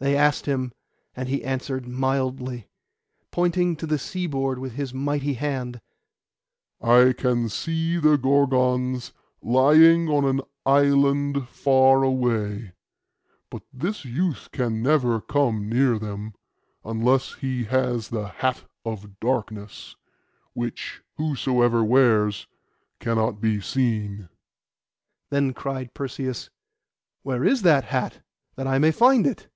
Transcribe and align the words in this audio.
They 0.00 0.14
asked 0.16 0.46
him, 0.46 0.70
and 1.16 1.28
he 1.28 1.42
answered 1.42 1.88
mildly, 1.88 2.68
pointing 3.32 3.74
to 3.78 3.84
the 3.88 3.98
sea 3.98 4.28
board 4.28 4.60
with 4.60 4.74
his 4.74 4.94
mighty 4.94 5.32
hand, 5.34 5.80
'I 6.80 7.14
can 7.18 7.48
see 7.48 7.96
the 7.98 8.16
Gorgons 8.16 9.12
lying 9.42 10.08
on 10.08 10.24
an 10.24 10.42
island 10.64 11.48
far 11.48 12.04
away, 12.04 12.74
but 13.50 13.62
this 13.72 14.04
youth 14.04 14.50
can 14.52 14.84
never 14.84 15.20
come 15.20 15.68
near 15.68 15.98
them, 15.98 16.32
unless 16.84 17.34
he 17.34 17.64
has 17.64 18.10
the 18.10 18.28
hat 18.28 18.66
of 18.84 19.18
darkness, 19.18 19.96
which 20.52 21.02
whosoever 21.16 21.82
wears 21.82 22.46
cannot 23.00 23.40
be 23.40 23.60
seen.' 23.60 24.28
Then 25.30 25.52
cried 25.52 25.92
Perseus, 25.92 26.50
'Where 27.24 27.42
is 27.44 27.62
that 27.62 27.86
hat, 27.86 28.22
that 28.54 28.68
I 28.68 28.78
may 28.78 28.92
find 28.92 29.26
it? 29.26 29.48